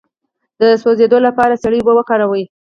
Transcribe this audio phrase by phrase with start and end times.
[0.59, 2.43] د سوځیدو لپاره سړې اوبه وکاروئ